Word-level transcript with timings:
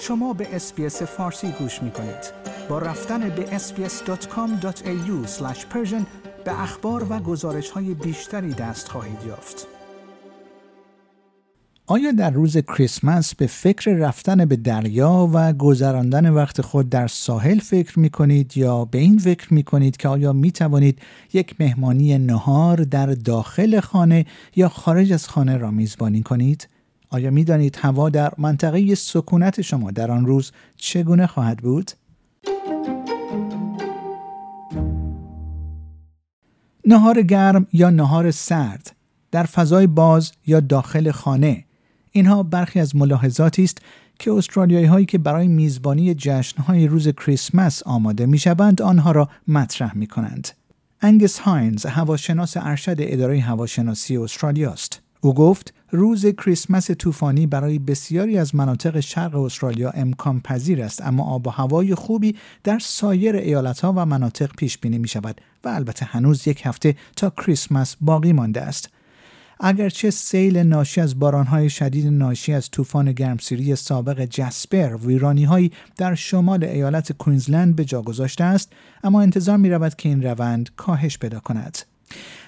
شما 0.00 0.32
به 0.32 0.56
اسپیس 0.56 1.02
فارسی 1.02 1.48
گوش 1.58 1.82
می 1.82 1.90
کنید. 1.90 2.32
با 2.68 2.78
رفتن 2.78 3.28
به 3.28 3.58
sbs.com.au 3.58 5.26
به 6.44 6.62
اخبار 6.62 7.06
و 7.10 7.18
گزارش 7.18 7.70
های 7.70 7.94
بیشتری 7.94 8.54
دست 8.54 8.88
خواهید 8.88 9.18
یافت. 9.26 9.66
آیا 11.88 12.12
در 12.12 12.30
روز 12.30 12.58
کریسمس 12.58 13.34
به 13.34 13.46
فکر 13.46 13.90
رفتن 13.90 14.44
به 14.44 14.56
دریا 14.56 15.30
و 15.32 15.52
گذراندن 15.52 16.30
وقت 16.30 16.60
خود 16.60 16.88
در 16.88 17.06
ساحل 17.06 17.58
فکر 17.58 17.98
می 17.98 18.10
کنید 18.10 18.56
یا 18.56 18.84
به 18.84 18.98
این 18.98 19.18
فکر 19.18 19.54
می 19.54 19.62
کنید 19.62 19.96
که 19.96 20.08
آیا 20.08 20.32
می 20.32 20.52
توانید 20.52 20.98
یک 21.32 21.54
مهمانی 21.60 22.18
نهار 22.18 22.76
در 22.76 23.06
داخل 23.06 23.80
خانه 23.80 24.26
یا 24.56 24.68
خارج 24.68 25.12
از 25.12 25.28
خانه 25.28 25.56
را 25.56 25.70
میزبانی 25.70 26.22
کنید؟ 26.22 26.68
آیا 27.10 27.30
می 27.30 27.44
دانید 27.44 27.78
هوا 27.80 28.10
در 28.10 28.32
منطقه 28.38 28.94
سکونت 28.94 29.60
شما 29.60 29.90
در 29.90 30.10
آن 30.10 30.26
روز 30.26 30.52
چگونه 30.76 31.26
خواهد 31.26 31.58
بود؟ 31.58 31.90
نهار 36.84 37.22
گرم 37.22 37.66
یا 37.72 37.90
نهار 37.90 38.30
سرد 38.30 38.96
در 39.30 39.44
فضای 39.44 39.86
باز 39.86 40.32
یا 40.46 40.60
داخل 40.60 41.10
خانه 41.10 41.64
اینها 42.10 42.42
برخی 42.42 42.80
از 42.80 42.96
ملاحظاتی 42.96 43.64
است 43.64 43.78
که 44.18 44.32
استرالیایی 44.32 44.86
هایی 44.86 45.06
که 45.06 45.18
برای 45.18 45.48
میزبانی 45.48 46.14
جشنهای 46.14 46.86
روز 46.86 47.08
کریسمس 47.08 47.82
آماده 47.82 48.26
می 48.26 48.38
شوند 48.38 48.82
آنها 48.82 49.12
را 49.12 49.28
مطرح 49.48 49.96
می 49.96 50.06
کنند. 50.06 50.48
انگس 51.00 51.38
هاینز 51.38 51.86
هواشناس 51.86 52.56
ارشد 52.56 52.96
اداره 52.98 53.40
هواشناسی 53.40 54.16
استرالیا 54.16 54.72
است. 54.72 55.00
او 55.20 55.34
گفت 55.34 55.74
روز 55.90 56.26
کریسمس 56.26 56.90
طوفانی 56.90 57.46
برای 57.46 57.78
بسیاری 57.78 58.38
از 58.38 58.54
مناطق 58.54 59.00
شرق 59.00 59.36
استرالیا 59.36 59.90
امکان 59.90 60.40
پذیر 60.40 60.82
است 60.82 61.02
اما 61.02 61.24
آب 61.24 61.46
و 61.46 61.50
هوای 61.50 61.94
خوبی 61.94 62.36
در 62.64 62.78
سایر 62.78 63.36
ایالتها 63.36 63.92
و 63.96 64.06
مناطق 64.06 64.50
پیش 64.58 64.78
بینی 64.78 64.98
می 64.98 65.08
شود 65.08 65.40
و 65.64 65.68
البته 65.68 66.06
هنوز 66.06 66.48
یک 66.48 66.66
هفته 66.66 66.96
تا 67.16 67.30
کریسمس 67.30 67.96
باقی 68.00 68.32
مانده 68.32 68.62
است. 68.62 68.90
اگرچه 69.60 70.10
سیل 70.10 70.58
ناشی 70.58 71.00
از 71.00 71.18
بارانهای 71.18 71.70
شدید 71.70 72.06
ناشی 72.06 72.52
از 72.52 72.70
طوفان 72.70 73.12
گرمسیری 73.12 73.76
سابق 73.76 74.24
جسپر 74.24 74.96
ویرانیهایی 74.96 75.72
در 75.96 76.14
شمال 76.14 76.64
ایالت 76.64 77.12
کوینزلند 77.12 77.76
به 77.76 77.84
جا 77.84 78.02
گذاشته 78.02 78.44
است 78.44 78.72
اما 79.04 79.20
انتظار 79.20 79.56
می 79.56 79.70
رود 79.70 79.94
که 79.94 80.08
این 80.08 80.22
روند 80.22 80.70
کاهش 80.76 81.18
پیدا 81.18 81.40
کند 81.40 81.78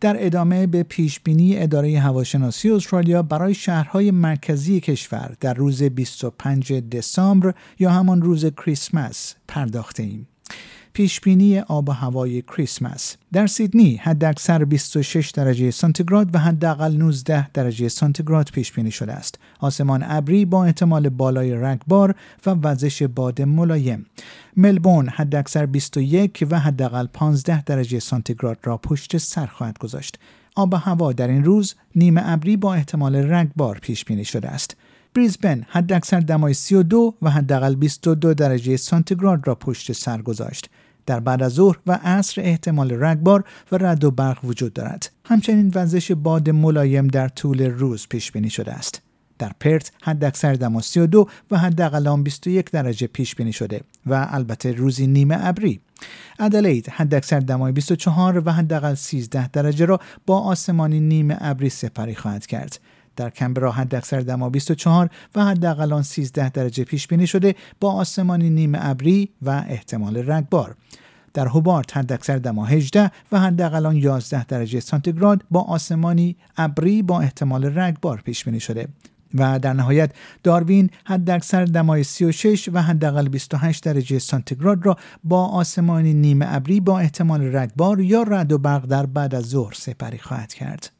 در 0.00 0.26
ادامه 0.26 0.66
به 0.66 0.82
پیش 0.82 1.20
بینی 1.20 1.58
اداره 1.58 1.98
هواشناسی 1.98 2.70
استرالیا 2.70 3.22
برای 3.22 3.54
شهرهای 3.54 4.10
مرکزی 4.10 4.80
کشور 4.80 5.36
در 5.40 5.54
روز 5.54 5.82
25 5.82 6.72
دسامبر 6.72 7.54
یا 7.78 7.90
همان 7.90 8.22
روز 8.22 8.46
کریسمس 8.46 9.34
پرداخته 9.48 10.02
ایم. 10.02 10.29
پیشبینی 10.92 11.58
آب 11.58 11.88
و 11.88 11.92
هوای 11.92 12.42
کریسمس. 12.42 13.16
در 13.32 13.46
سیدنی 13.46 13.96
حداکثر 13.96 14.64
26 14.64 15.30
درجه 15.30 15.70
سانتیگراد 15.70 16.34
و 16.34 16.38
حداقل 16.38 16.96
19 16.96 17.50
درجه 17.50 17.88
سانتیگراد 17.88 18.50
پیش 18.52 18.72
بینی 18.72 18.90
شده 18.90 19.12
است. 19.12 19.38
آسمان 19.58 20.04
ابری 20.06 20.44
با 20.44 20.64
احتمال 20.64 21.08
بالای 21.08 21.54
رگبار 21.54 22.14
و 22.46 22.50
وزش 22.50 23.02
باد 23.02 23.42
ملایم. 23.42 24.06
ملبورن 24.56 25.08
حداکثر 25.08 25.66
21 25.66 26.46
و 26.50 26.58
حداقل 26.58 27.06
15 27.06 27.62
درجه 27.62 28.00
سانتیگراد 28.00 28.58
را 28.64 28.76
پشت 28.76 29.16
سر 29.16 29.46
خواهد 29.46 29.78
گذاشت. 29.78 30.18
آب 30.54 30.74
و 30.74 30.76
هوا 30.76 31.12
در 31.12 31.28
این 31.28 31.44
روز 31.44 31.74
نیمه 31.96 32.22
ابری 32.24 32.56
با 32.56 32.74
احتمال 32.74 33.16
رگبار 33.16 33.78
پیش 33.78 34.04
بینی 34.04 34.24
شده 34.24 34.48
است. 34.48 34.76
بریزبن 35.14 35.66
حداکثر 35.68 36.20
دمای 36.20 36.54
32 36.54 37.14
و 37.22 37.30
حداقل 37.30 37.74
22 37.74 38.34
درجه 38.34 38.76
سانتیگراد 38.76 39.46
را 39.46 39.54
پشت 39.54 39.92
سر 39.92 40.22
گذاشت. 40.22 40.70
در 41.06 41.20
بعد 41.20 41.42
از 41.42 41.52
ظهر 41.52 41.78
و 41.86 41.98
عصر 42.02 42.40
احتمال 42.40 42.92
رگبار 42.92 43.44
و 43.72 43.76
رد 43.76 44.04
و 44.04 44.10
برق 44.10 44.44
وجود 44.44 44.72
دارد. 44.72 45.10
همچنین 45.24 45.72
وزش 45.74 46.12
باد 46.12 46.50
ملایم 46.50 47.06
در 47.06 47.28
طول 47.28 47.62
روز 47.62 48.06
پیش 48.08 48.32
بینی 48.32 48.50
شده 48.50 48.72
است. 48.72 49.02
در 49.38 49.52
پرت 49.60 49.92
حداکثر 50.02 50.52
دما 50.52 50.80
32 50.80 51.26
و 51.50 51.58
حداقل 51.58 52.22
21 52.22 52.70
درجه 52.70 53.06
پیش 53.06 53.34
بینی 53.34 53.52
شده 53.52 53.80
و 54.06 54.26
البته 54.30 54.72
روزی 54.72 55.06
نیمه 55.06 55.36
ابری. 55.40 55.80
ادلید 56.38 56.88
حداکثر 56.88 57.40
دمای 57.40 57.72
24 57.72 58.42
و 58.48 58.52
حداقل 58.52 58.94
13 58.94 59.48
درجه 59.48 59.84
را 59.84 60.00
با 60.26 60.40
آسمانی 60.40 61.00
نیمه 61.00 61.36
ابری 61.40 61.68
سپری 61.68 62.14
خواهد 62.14 62.46
کرد. 62.46 62.80
در 63.16 63.30
کمبرا 63.30 63.72
حداکثر 63.72 64.20
دما 64.20 64.50
24 64.50 65.10
و 65.34 65.44
حداقل 65.44 65.92
آن 65.92 66.02
13 66.02 66.48
درجه 66.48 66.84
پیش 66.84 67.06
بینی 67.06 67.26
شده 67.26 67.54
با 67.80 67.92
آسمانی 67.92 68.50
نیمه 68.50 68.78
ابری 68.82 69.30
و 69.42 69.50
احتمال 69.68 70.30
رگبار 70.30 70.76
در 71.34 71.46
هوبارت 71.46 71.96
حداکثر 71.96 72.36
دما 72.36 72.64
18 72.64 73.10
و 73.32 73.40
حداقل 73.40 73.86
آن 73.86 73.96
11 73.96 74.44
درجه 74.44 74.80
سانتیگراد 74.80 75.44
با 75.50 75.60
آسمانی 75.60 76.36
ابری 76.56 77.02
با 77.02 77.20
احتمال 77.20 77.78
رگبار 77.78 78.20
پیش 78.24 78.44
بینی 78.44 78.60
شده 78.60 78.88
و 79.34 79.58
در 79.58 79.72
نهایت 79.72 80.12
داروین 80.42 80.90
حداکثر 81.04 81.64
دمای 81.64 82.04
36 82.04 82.68
و 82.72 82.82
حداقل 82.82 83.28
28 83.28 83.84
درجه 83.84 84.18
سانتیگراد 84.18 84.86
را 84.86 84.96
با 85.24 85.46
آسمانی 85.46 86.14
نیمه 86.14 86.46
ابری 86.48 86.80
با 86.80 86.98
احتمال 86.98 87.56
رگبار 87.56 88.00
یا 88.00 88.22
رد 88.22 88.52
و 88.52 88.58
برق 88.58 88.86
در 88.86 89.06
بعد 89.06 89.34
از 89.34 89.44
ظهر 89.44 89.74
سپری 89.74 90.18
خواهد 90.18 90.54
کرد. 90.54 90.99